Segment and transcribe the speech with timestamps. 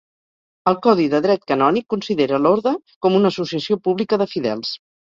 [0.71, 2.75] El codi de Dret Canònic considera l'orde
[3.07, 4.79] com una associació pública de fidels.